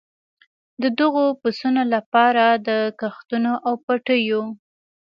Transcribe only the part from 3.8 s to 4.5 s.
پټیو.